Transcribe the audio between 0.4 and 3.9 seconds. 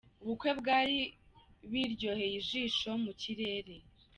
bwari biryoheye ijisho mu kirere.